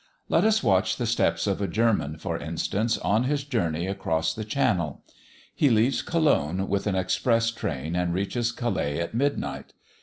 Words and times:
Let 0.29 0.45
us 0.45 0.63
watch 0.63 0.95
the 0.97 1.05
steps 1.05 1.45
of 1.45 1.61
a 1.61 1.67
German, 1.67 2.17
for 2.17 2.35
instance, 2.35 2.97
on 2.97 3.25
his 3.25 3.43
journey 3.43 3.85
across 3.85 4.33
the 4.33 4.43
channel. 4.43 5.03
He 5.53 5.69
leaves 5.69 6.01
Cologne 6.01 6.67
with 6.67 6.87
an 6.87 6.95
express 6.95 7.51
train, 7.51 7.95
and 7.95 8.11
reaches 8.11 8.51
Calais 8.51 8.99
at 8.99 9.13
midnight. 9.13 9.73